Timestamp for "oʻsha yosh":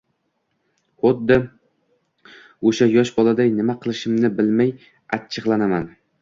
2.69-3.11